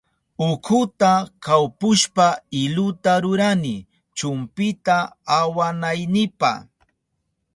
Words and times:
Utkuta 0.45 1.11
kawpushpa 1.45 2.27
iluta 2.61 3.11
rurani 3.23 3.75
chumpita 4.17 4.95
awanaynipa. 5.37 6.51